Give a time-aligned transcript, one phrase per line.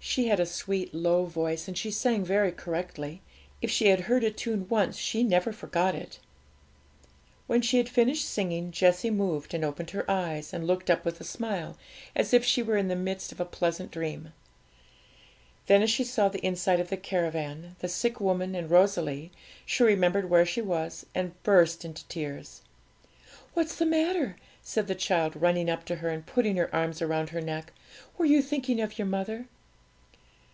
[0.00, 3.20] She had a sweet low voice, and she sang very correctly;
[3.60, 6.18] if she had heard a tune once she never forgot it.
[7.46, 11.20] When she had finished singing, Jessie moved, and opened her eyes, and looked up with
[11.20, 11.76] a smile,
[12.16, 14.32] as if she were in the midst of a pleasant dream.
[15.66, 19.30] Then, as she saw the inside of the caravan, the sick woman, and Rosalie,
[19.66, 22.62] she remembered where she was, and burst into tears.
[23.52, 27.30] 'What's the matter?' said the child, running up to her, and putting her arms round
[27.30, 27.74] her neck;
[28.16, 29.46] 'were you thinking of your mother?'